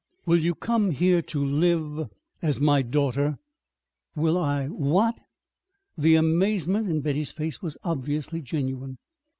[0.25, 2.09] "Will you come here to live
[2.41, 3.37] as my daughter?"
[4.15, 5.19] "Will I what?"
[5.95, 8.97] The amazement in Betty's face was obviously genuine.